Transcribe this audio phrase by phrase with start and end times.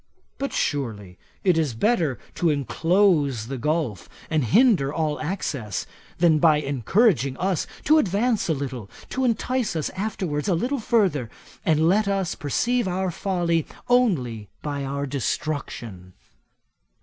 [0.39, 5.85] But, surely, it is better to enclose the gulf, and hinder all access,
[6.17, 11.29] than by encouraging us to advance a little, to entice us afterwards a little further,
[11.63, 16.13] and let us perceive our folly only by our destruction.